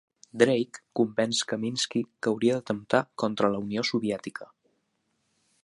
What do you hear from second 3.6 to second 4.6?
Unió Soviètica.